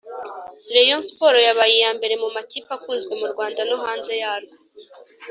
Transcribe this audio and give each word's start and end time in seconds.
Rayon 0.75 1.01
sport 1.09 1.37
yabaye 1.47 1.73
iya 1.77 1.91
mbere 1.97 2.13
mu 2.21 2.27
makipe 2.35 2.71
akunzwe 2.77 3.13
mu 3.19 3.27
Rwanda 3.33 3.61
no 3.69 3.77
hanze 3.83 4.11
yarwo 4.21 4.53